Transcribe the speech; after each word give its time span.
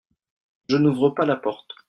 Je 0.67 0.77
n'ouvre 0.77 1.11
pas 1.11 1.27
la 1.27 1.35
porte. 1.35 1.71